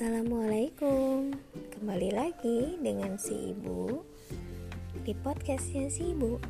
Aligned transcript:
Assalamualaikum. 0.00 1.36
Kembali 1.76 2.08
lagi 2.16 2.80
dengan 2.80 3.20
si 3.20 3.52
ibu 3.52 4.00
Di 5.04 5.12
podcastnya 5.12 5.92
si 5.92 6.16
ibu. 6.16 6.40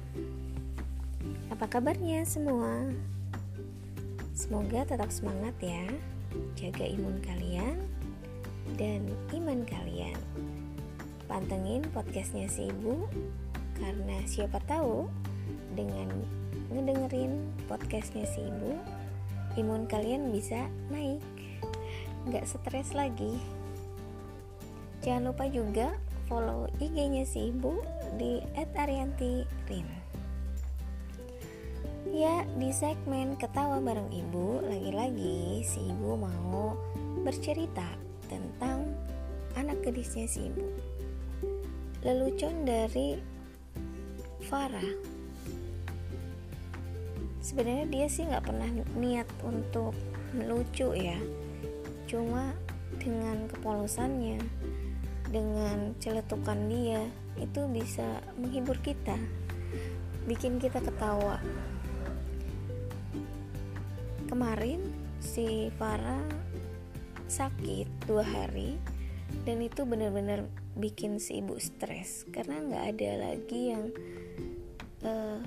Apa 1.50 1.66
kabarnya 1.66 2.22
semua? 2.22 2.86
Semoga 4.38 4.86
tetap 4.86 5.10
semangat 5.10 5.50
ya. 5.58 5.82
Jaga 6.54 6.94
imun 6.94 7.18
kalian 7.26 7.82
Dan 8.78 9.10
iman 9.34 9.66
kalian. 9.66 10.14
Pantengin 11.26 11.82
podcastnya 11.90 12.46
si 12.46 12.70
ibu 12.70 13.02
Karena 13.74 14.22
siapa 14.30 14.62
tahu 14.70 15.10
Dengan 15.74 16.06
ngedengerin 16.70 17.50
podcastnya 17.66 18.30
si 18.30 18.46
ibu 18.46 18.78
Imun 19.58 19.90
kalian 19.90 20.30
bisa 20.30 20.70
naik 20.86 21.39
nggak 22.28 22.44
stres 22.44 22.92
lagi. 22.92 23.38
Jangan 25.00 25.32
lupa 25.32 25.48
juga 25.48 25.96
follow 26.28 26.68
IG-nya 26.76 27.24
si 27.24 27.48
ibu 27.48 27.80
di 28.20 28.44
@arianti_rin. 28.76 29.88
Ya 32.10 32.42
di 32.58 32.74
segmen 32.74 33.38
ketawa 33.38 33.78
bareng 33.78 34.10
ibu 34.12 34.60
lagi-lagi 34.66 35.62
si 35.64 35.80
ibu 35.88 36.18
mau 36.18 36.74
bercerita 37.22 37.86
tentang 38.28 38.84
anak 39.56 39.80
gadisnya 39.80 40.26
si 40.28 40.50
ibu. 40.50 40.66
Lelucon 42.04 42.64
dari 42.64 43.20
Farah. 44.48 44.90
Sebenarnya 47.40 47.86
dia 47.88 48.06
sih 48.08 48.24
nggak 48.28 48.44
pernah 48.44 48.70
niat 48.96 49.28
untuk 49.44 49.92
melucu 50.36 50.92
ya 50.94 51.18
cuma 52.10 52.50
dengan 52.98 53.46
kepolosannya 53.46 54.42
dengan 55.30 55.94
celetukan 56.02 56.58
dia 56.66 57.06
itu 57.38 57.70
bisa 57.70 58.18
menghibur 58.34 58.74
kita 58.82 59.14
bikin 60.26 60.58
kita 60.58 60.82
ketawa. 60.82 61.38
Kemarin 64.26 64.82
si 65.22 65.70
Farah 65.78 66.22
sakit 67.30 67.86
dua 68.10 68.26
hari 68.26 68.74
dan 69.46 69.62
itu 69.62 69.86
benar-benar 69.86 70.50
bikin 70.74 71.22
si 71.22 71.38
ibu 71.38 71.54
stres 71.62 72.26
karena 72.34 72.58
nggak 72.58 72.84
ada 72.94 73.10
lagi 73.30 73.60
yang 73.70 73.84
uh, 75.06 75.38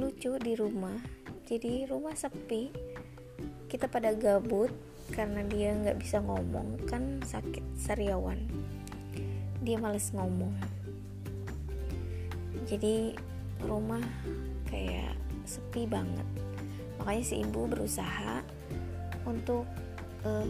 lucu 0.00 0.40
di 0.40 0.56
rumah. 0.56 0.96
Jadi 1.44 1.84
rumah 1.84 2.16
sepi 2.16 2.72
kita 3.68 3.86
pada 3.86 4.16
gabut 4.16 4.72
karena 5.10 5.42
dia 5.46 5.74
nggak 5.74 5.98
bisa 5.98 6.22
ngomong 6.22 6.86
kan 6.86 7.20
sakit 7.26 7.62
sariawan. 7.76 8.38
Dia 9.60 9.76
males 9.76 10.08
ngomong. 10.14 10.54
Jadi 12.64 13.12
rumah 13.66 14.00
kayak 14.70 15.18
sepi 15.44 15.84
banget. 15.84 16.24
Makanya 17.02 17.24
si 17.26 17.42
ibu 17.42 17.66
berusaha 17.66 18.40
untuk 19.26 19.66
uh, 20.24 20.46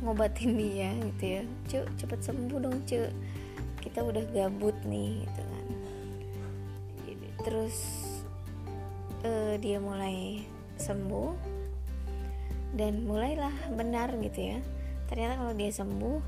ngobatin 0.00 0.54
dia 0.54 0.94
gitu 0.94 1.24
ya. 1.26 1.42
Cuk 1.68 1.86
cepet 1.98 2.20
sembuh 2.22 2.58
dong 2.62 2.78
cuk. 2.86 3.10
Kita 3.82 4.06
udah 4.06 4.24
gabut 4.30 4.76
nih 4.86 5.26
gitu 5.26 5.42
kan. 5.42 5.66
Terus 7.42 7.76
uh, 9.26 9.54
dia 9.58 9.78
mulai 9.82 10.46
sembuh 10.78 11.57
dan 12.76 13.08
mulailah 13.08 13.54
benar 13.72 14.12
gitu 14.20 14.56
ya. 14.56 14.58
Ternyata 15.08 15.40
kalau 15.40 15.54
dia 15.56 15.70
sembuh 15.72 16.20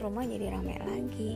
rumah 0.00 0.24
jadi 0.28 0.46
ramai 0.52 0.76
lagi. 0.80 1.32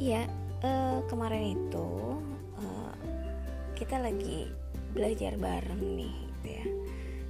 Ya 0.00 0.24
uh, 0.64 1.04
kemarin 1.06 1.54
itu 1.54 1.88
uh, 2.58 2.94
kita 3.76 4.00
lagi 4.00 4.48
belajar 4.90 5.38
bareng 5.38 5.82
nih 5.98 6.14
gitu 6.40 6.48
ya. 6.50 6.66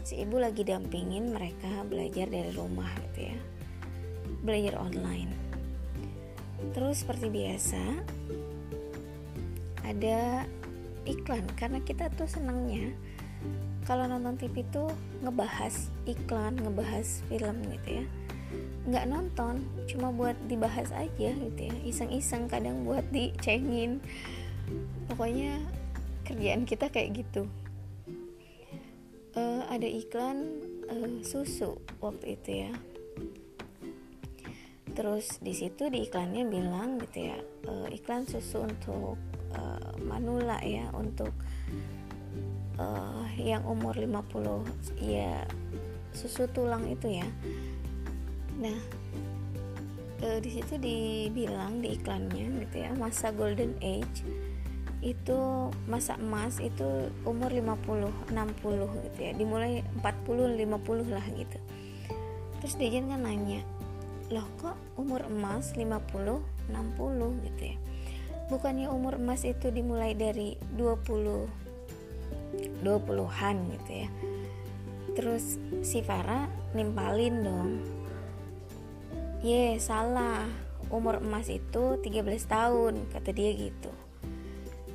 Si 0.01 0.15
ibu 0.23 0.41
lagi 0.41 0.65
dampingin 0.65 1.35
mereka 1.35 1.85
belajar 1.85 2.31
dari 2.31 2.51
rumah 2.57 2.89
gitu 3.11 3.29
ya. 3.29 3.37
Belajar 4.41 4.81
online. 4.81 5.33
Terus 6.73 7.05
seperti 7.05 7.29
biasa 7.29 7.83
ada 9.85 10.47
iklan 11.05 11.45
karena 11.59 11.83
kita 11.83 12.13
tuh 12.15 12.31
senangnya 12.31 12.95
kalau 13.91 14.07
nonton 14.07 14.39
TV 14.39 14.63
tuh 14.71 14.87
ngebahas 15.25 15.91
iklan, 16.07 16.55
ngebahas 16.61 17.27
film 17.27 17.57
gitu 17.75 17.89
ya. 18.03 18.05
Nggak 18.87 19.07
nonton 19.11 19.67
cuma 19.91 20.15
buat 20.15 20.39
dibahas 20.47 20.95
aja 20.95 21.31
gitu 21.35 21.61
ya. 21.61 21.75
Iseng-iseng 21.83 22.47
kadang 22.47 22.87
buat 22.87 23.03
dicengin. 23.11 23.99
Pokoknya 25.11 25.59
kerjaan 26.23 26.63
kita 26.69 26.87
kayak 26.87 27.25
gitu. 27.25 27.51
Uh, 29.35 29.63
ada 29.71 29.87
iklan 29.87 30.63
uh, 30.91 31.23
susu 31.27 31.79
waktu 31.99 32.39
itu 32.39 32.51
ya. 32.69 32.73
Terus 34.95 35.39
di 35.43 35.55
situ 35.55 35.91
di 35.91 36.07
iklannya 36.07 36.47
bilang 36.47 36.99
gitu 36.99 37.31
ya 37.31 37.39
uh, 37.67 37.89
iklan 37.91 38.27
susu 38.27 38.67
untuk 38.67 39.19
uh, 39.55 39.95
manula 40.03 40.59
ya 40.67 40.91
untuk 40.95 41.31
yang 43.41 43.65
umur 43.65 43.97
50 43.97 45.01
ya 45.01 45.45
susu 46.13 46.51
tulang 46.51 46.85
itu 46.91 47.23
ya. 47.23 47.27
Nah 48.61 48.79
uh, 50.25 50.39
di 50.43 50.51
situ 50.51 50.77
dibilang 50.77 51.81
di 51.81 51.97
iklannya 51.97 52.67
gitu 52.67 52.77
ya 52.85 52.91
masa 52.97 53.33
golden 53.33 53.77
age 53.81 54.25
itu 55.01 55.73
masa 55.89 56.21
emas 56.21 56.61
itu 56.61 57.09
umur 57.25 57.49
50 57.49 58.33
60 58.37 59.07
gitu 59.09 59.19
ya. 59.19 59.33
Dimulai 59.33 59.81
40 60.05 60.61
50 60.61 61.17
lah 61.17 61.27
gitu. 61.33 61.59
Terus 62.61 62.75
dia 62.77 63.01
kan 63.01 63.25
nanya 63.25 63.65
loh 64.31 64.47
kok 64.63 64.79
umur 64.95 65.27
emas 65.27 65.75
50 65.75 65.91
60 66.71 67.47
gitu 67.51 67.63
ya? 67.65 67.77
Bukannya 68.47 68.87
umur 68.91 69.19
emas 69.19 69.43
itu 69.43 69.71
dimulai 69.75 70.15
dari 70.15 70.55
20 70.79 71.60
20-an 72.81 73.57
gitu 73.77 73.93
ya. 74.07 74.09
Terus 75.15 75.59
si 75.83 76.01
Farah 76.01 76.49
nimpalin 76.73 77.37
dong. 77.45 77.71
Ye 79.41 79.77
salah. 79.81 80.47
Umur 80.91 81.23
emas 81.23 81.47
itu 81.47 82.03
13 82.03 82.27
tahun 82.51 83.07
kata 83.15 83.31
dia 83.31 83.55
gitu. 83.55 83.95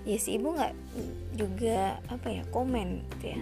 Ya 0.03 0.19
si 0.19 0.35
ibu 0.35 0.51
nggak 0.51 0.75
juga 1.39 2.03
apa 2.11 2.27
ya 2.29 2.43
komen 2.51 3.07
gitu 3.15 3.39
ya. 3.39 3.41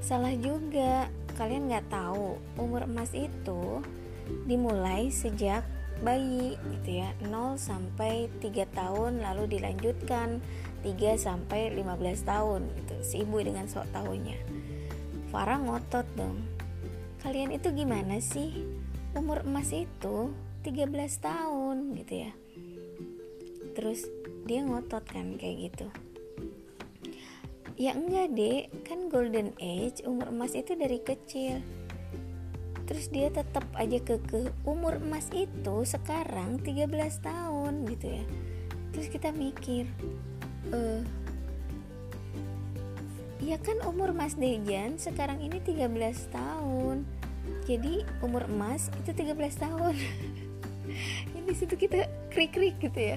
Salah 0.00 0.32
juga. 0.38 1.12
Kalian 1.32 1.68
nggak 1.68 1.88
tahu 1.92 2.36
umur 2.60 2.84
emas 2.84 3.12
itu 3.16 3.80
dimulai 4.44 5.08
sejak 5.08 5.64
bayi 6.00 6.56
gitu 6.56 7.04
ya. 7.04 7.12
0 7.20 7.60
sampai 7.60 8.32
3 8.40 8.64
tahun 8.72 9.20
lalu 9.20 9.58
dilanjutkan 9.58 10.40
3 10.80 11.14
sampai 11.20 11.76
15 11.76 12.24
tahun 12.24 12.60
gitu. 12.80 12.94
Si 13.04 13.14
ibu 13.22 13.36
dengan 13.44 13.68
sok 13.68 13.92
tahunya. 13.92 14.38
Farah 15.28 15.60
ngotot 15.60 16.08
dong. 16.16 16.40
Kalian 17.20 17.54
itu 17.54 17.70
gimana 17.70 18.18
sih? 18.18 18.64
Umur 19.12 19.44
emas 19.44 19.70
itu 19.70 20.32
13 20.64 20.88
tahun 21.20 21.94
gitu 22.00 22.14
ya. 22.28 22.32
Terus 23.76 24.08
dia 24.48 24.64
ngotot 24.66 25.04
kan 25.06 25.36
kayak 25.38 25.70
gitu. 25.70 25.86
Ya 27.78 27.96
enggak 27.96 28.34
dek. 28.36 28.64
Kan 28.84 29.06
golden 29.08 29.54
age 29.62 30.04
umur 30.04 30.28
emas 30.34 30.52
itu 30.52 30.74
dari 30.74 30.98
kecil 31.00 31.62
terus 32.92 33.08
dia 33.08 33.32
tetap 33.32 33.64
aja 33.72 33.96
ke 34.04 34.20
ke 34.28 34.52
umur 34.68 35.00
emas 35.00 35.24
itu 35.32 35.80
sekarang 35.88 36.60
13 36.60 36.92
tahun 37.24 37.88
gitu 37.88 38.20
ya. 38.20 38.24
Terus 38.92 39.08
kita 39.08 39.32
mikir 39.32 39.88
uh, 40.76 41.00
ya 43.40 43.56
kan 43.64 43.80
umur 43.88 44.12
Mas 44.12 44.36
Dejan 44.36 45.00
sekarang 45.00 45.40
ini 45.40 45.56
13 45.64 45.88
tahun. 46.36 47.08
Jadi 47.64 48.04
umur 48.20 48.44
emas 48.44 48.92
itu 49.00 49.16
13 49.16 49.40
tahun. 49.56 49.96
Ini 51.38 51.50
situ 51.56 51.74
kita 51.80 52.06
krik-krik 52.28 52.76
gitu 52.76 53.16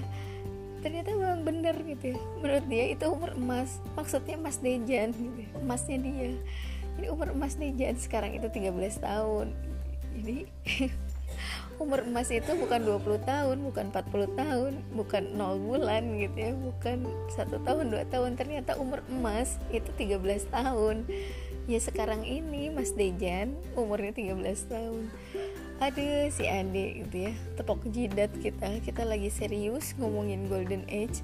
Ternyata 0.80 1.12
memang 1.12 1.44
bener 1.44 1.76
gitu 1.84 2.16
ya. 2.16 2.18
Menurut 2.40 2.64
dia 2.64 2.84
itu 2.96 3.04
umur 3.12 3.36
emas. 3.36 3.76
Maksudnya 3.92 4.40
Mas 4.40 4.56
Dejan 4.58 5.12
gitu 5.12 5.44
ya. 5.44 5.50
emasnya 5.60 6.00
dia 6.00 6.32
ini 6.96 7.06
umur 7.12 7.32
emas 7.36 7.60
Dejan 7.60 7.96
sekarang 8.00 8.32
itu 8.36 8.48
13 8.48 8.72
tahun. 9.04 9.52
Jadi 10.16 10.48
umur 11.82 12.08
emas 12.08 12.32
itu 12.32 12.56
bukan 12.56 12.80
20 12.88 13.28
tahun 13.28 13.56
bukan 13.60 13.84
40 13.92 14.40
tahun 14.40 14.72
bukan 14.96 15.22
0 15.36 15.68
bulan 15.68 16.02
gitu 16.16 16.36
ya. 16.36 16.52
Bukan 16.56 16.98
satu 17.32 17.60
tahun 17.60 17.92
dua 17.92 18.04
tahun. 18.08 18.40
Ternyata 18.40 18.80
umur 18.80 19.04
emas 19.12 19.60
itu 19.68 19.92
13 19.92 20.48
tahun. 20.48 21.04
Ya 21.66 21.82
sekarang 21.82 22.22
ini 22.22 22.70
Mas 22.70 22.94
Dejan 22.94 23.58
umurnya 23.74 24.14
13 24.14 24.70
tahun. 24.70 25.10
Aduh 25.76 26.32
si 26.32 26.48
Ade 26.48 27.04
gitu 27.04 27.28
ya. 27.28 27.32
Tepok 27.60 27.84
jidat 27.92 28.32
kita. 28.40 28.80
Kita 28.80 29.04
lagi 29.04 29.28
serius 29.28 29.92
ngomongin 30.00 30.48
golden 30.48 30.88
age. 30.88 31.20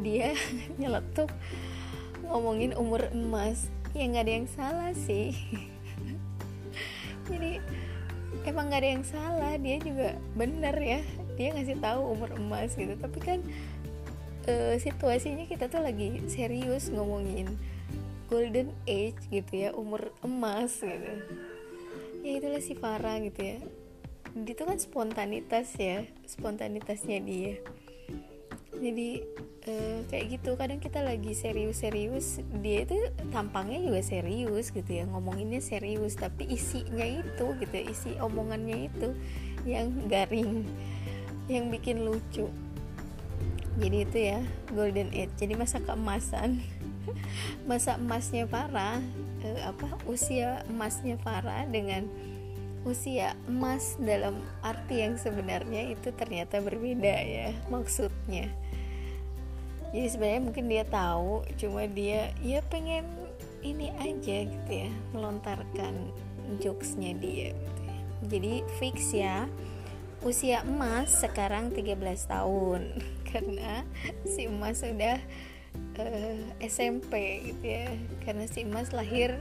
Dia 0.00 0.32
nyeletuk 0.80 1.28
ngomongin 2.24 2.72
umur 2.72 3.12
emas 3.12 3.68
ya 3.94 4.04
nggak 4.10 4.24
ada 4.26 4.34
yang 4.34 4.48
salah 4.50 4.92
sih. 4.92 5.30
Jadi 7.30 7.62
emang 8.44 8.68
nggak 8.68 8.80
ada 8.82 8.90
yang 8.90 9.06
salah. 9.06 9.54
Dia 9.56 9.76
juga 9.80 10.18
bener 10.34 10.76
ya. 10.76 11.00
Dia 11.38 11.54
ngasih 11.54 11.78
tahu 11.78 12.02
umur 12.12 12.30
emas 12.34 12.74
gitu. 12.74 12.94
Tapi 12.98 13.18
kan 13.22 13.38
e, 14.50 14.76
situasinya 14.82 15.46
kita 15.46 15.70
tuh 15.70 15.80
lagi 15.80 16.20
serius 16.26 16.90
ngomongin 16.90 17.54
golden 18.26 18.74
age 18.90 19.20
gitu 19.30 19.52
ya 19.54 19.70
umur 19.72 20.10
emas 20.26 20.82
gitu. 20.82 21.12
Ya 22.26 22.30
itulah 22.42 22.60
si 22.60 22.74
Farah 22.74 23.22
gitu 23.22 23.40
ya. 23.40 23.58
Itu 24.34 24.66
kan 24.66 24.82
spontanitas 24.82 25.70
ya 25.78 26.02
spontanitasnya 26.26 27.18
dia. 27.22 27.54
Jadi 28.74 29.22
uh, 29.68 29.98
kayak 30.08 30.38
gitu. 30.38 30.56
Kadang 30.56 30.80
kita 30.80 31.00
lagi 31.00 31.32
serius-serius 31.32 32.40
dia 32.60 32.84
itu 32.84 32.96
tampangnya 33.32 33.80
juga 33.80 34.00
serius 34.04 34.70
gitu 34.70 34.90
ya 34.90 35.04
ngomonginnya 35.08 35.60
serius 35.60 36.16
tapi 36.16 36.48
isinya 36.48 37.04
itu 37.04 37.46
gitu 37.60 37.74
ya, 37.74 37.84
isi 37.88 38.10
omongannya 38.20 38.88
itu 38.92 39.08
yang 39.64 39.92
garing 40.08 40.64
yang 41.50 41.68
bikin 41.68 42.04
lucu. 42.04 42.48
Jadi 43.74 43.96
itu 44.06 44.18
ya 44.18 44.40
golden 44.70 45.10
age. 45.10 45.34
Jadi 45.34 45.58
masa 45.58 45.82
keemasan 45.82 46.62
masa 47.68 47.98
emasnya 47.98 48.46
Farah 48.46 49.02
eh, 49.44 49.60
apa 49.64 49.98
usia 50.08 50.62
emasnya 50.70 51.20
Farah 51.20 51.66
dengan 51.68 52.06
usia 52.84 53.32
emas 53.48 53.96
dalam 53.96 54.44
arti 54.60 55.00
yang 55.00 55.16
sebenarnya 55.16 55.96
itu 55.96 56.12
ternyata 56.12 56.60
berbeda 56.60 57.16
ya 57.24 57.48
maksudnya 57.72 58.52
jadi 59.94 60.06
sebenarnya 60.10 60.42
mungkin 60.42 60.66
dia 60.66 60.84
tahu 60.90 61.46
cuma 61.54 61.86
dia 61.86 62.34
ya 62.42 62.58
pengen 62.66 63.06
ini 63.62 63.94
aja 64.02 64.44
gitu 64.44 64.70
ya 64.70 64.90
melontarkan 65.14 66.10
jokesnya 66.58 67.14
dia 67.16 67.54
gitu 67.54 67.80
ya. 67.86 67.98
jadi 68.26 68.52
fix 68.82 69.14
ya 69.14 69.46
usia 70.24 70.64
emas 70.64 71.20
sekarang 71.20 71.70
13 71.70 72.00
tahun. 72.26 72.96
Karena 73.30 73.84
si 74.24 74.48
emas 74.48 74.80
sudah 74.80 75.20
uh, 76.00 76.38
eh, 76.58 76.64
SMP 76.64 77.44
gitu 77.52 77.64
ya. 77.64 77.92
Karena 78.24 78.48
si 78.48 78.64
Emas 78.64 78.90
lahir 78.96 79.36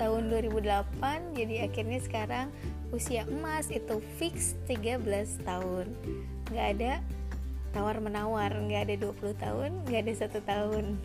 tahun 0.00 0.32
2008 0.32 1.36
jadi 1.36 1.68
akhirnya 1.68 2.00
sekarang 2.00 2.46
usia 2.96 3.28
emas 3.28 3.68
itu 3.68 4.00
fix 4.16 4.56
13 4.64 5.04
tahun. 5.44 5.92
Nggak 6.48 6.68
ada 6.80 6.92
tawar 7.72 7.98
menawar 7.98 8.52
nggak 8.52 8.88
ada 8.88 8.96
20 9.08 9.34
tahun 9.36 9.70
nggak 9.88 10.02
ada 10.06 10.12
satu 10.14 10.38
tahun. 10.44 10.96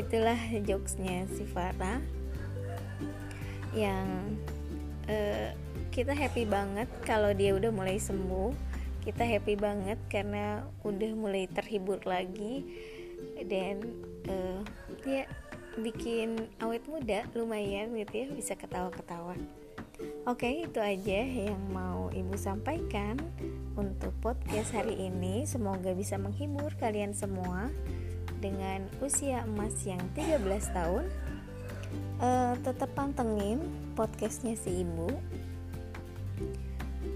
Itulah 0.00 0.40
jokesnya 0.64 1.28
si 1.32 1.44
Farah. 1.44 2.00
Yang 3.76 4.08
uh, 5.08 5.52
kita 5.92 6.16
happy 6.16 6.48
banget 6.48 6.88
kalau 7.04 7.30
dia 7.36 7.52
udah 7.52 7.68
mulai 7.70 8.00
sembuh. 8.00 8.52
Kita 9.04 9.22
happy 9.26 9.54
banget 9.58 9.98
karena 10.08 10.64
udah 10.82 11.12
mulai 11.12 11.44
terhibur 11.46 12.00
lagi. 12.08 12.64
Dan 13.44 13.80
uh, 14.28 14.60
ya 15.04 15.28
bikin 15.80 16.52
awet 16.60 16.84
muda 16.84 17.24
lumayan 17.32 17.96
gitu 17.96 18.12
ya 18.12 18.26
bisa 18.28 18.52
ketawa-ketawa 18.52 19.36
oke 20.22 20.46
itu 20.46 20.78
aja 20.78 21.20
yang 21.26 21.58
mau 21.74 22.06
ibu 22.14 22.34
sampaikan 22.38 23.18
untuk 23.74 24.14
podcast 24.22 24.70
hari 24.70 25.10
ini. 25.10 25.42
Semoga 25.48 25.90
bisa 25.96 26.20
menghibur 26.20 26.70
kalian 26.78 27.16
semua 27.16 27.72
dengan 28.38 28.86
usia 29.02 29.42
emas 29.46 29.74
yang 29.82 30.00
13 30.14 30.42
tahun. 30.74 31.04
Uh, 32.22 32.54
tetap 32.62 32.88
pantengin 32.94 33.60
podcastnya 33.98 34.54
si 34.54 34.86
ibu. 34.86 35.10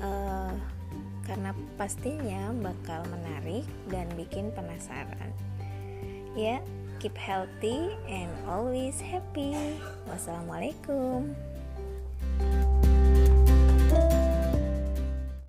Uh, 0.03 0.53
karena 1.27 1.51
pastinya 1.75 2.55
bakal 2.63 3.03
menarik 3.11 3.67
dan 3.91 4.07
bikin 4.15 4.51
penasaran. 4.55 5.31
Ya 6.35 6.61
keep 6.99 7.17
healthy 7.17 7.95
and 8.11 8.31
always 8.47 8.99
happy. 9.01 9.55
Wassalamualaikum 10.07 11.35